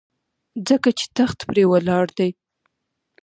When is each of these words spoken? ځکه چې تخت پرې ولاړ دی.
ځکه 0.67 0.89
چې 0.97 1.05
تخت 1.17 1.39
پرې 1.47 1.63
ولاړ 1.71 2.05
دی. 2.17 2.31